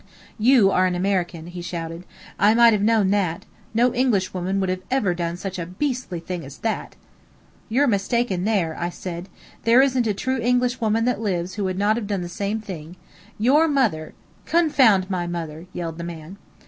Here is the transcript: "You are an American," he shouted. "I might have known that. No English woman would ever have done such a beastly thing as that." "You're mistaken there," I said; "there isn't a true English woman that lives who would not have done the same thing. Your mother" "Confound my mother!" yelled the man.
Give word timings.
"You 0.39 0.71
are 0.71 0.87
an 0.87 0.95
American," 0.95 1.45
he 1.45 1.61
shouted. 1.61 2.05
"I 2.39 2.55
might 2.55 2.73
have 2.73 2.81
known 2.81 3.11
that. 3.11 3.45
No 3.75 3.93
English 3.93 4.33
woman 4.33 4.59
would 4.59 4.81
ever 4.89 5.09
have 5.11 5.17
done 5.17 5.37
such 5.37 5.59
a 5.59 5.65
beastly 5.67 6.19
thing 6.19 6.43
as 6.43 6.57
that." 6.65 6.95
"You're 7.69 7.85
mistaken 7.85 8.43
there," 8.43 8.75
I 8.79 8.89
said; 8.89 9.29
"there 9.63 9.79
isn't 9.79 10.07
a 10.07 10.15
true 10.15 10.39
English 10.39 10.81
woman 10.81 11.05
that 11.05 11.21
lives 11.21 11.53
who 11.53 11.65
would 11.65 11.77
not 11.77 11.97
have 11.97 12.07
done 12.07 12.21
the 12.23 12.29
same 12.29 12.59
thing. 12.61 12.95
Your 13.37 13.67
mother" 13.67 14.15
"Confound 14.53 15.07
my 15.11 15.27
mother!" 15.27 15.67
yelled 15.71 15.99
the 15.99 16.03
man. 16.03 16.39